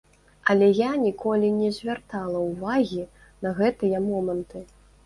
[0.53, 3.07] Але я ніколі не звяртала ўвагі
[3.47, 4.69] на гэтыя моманты.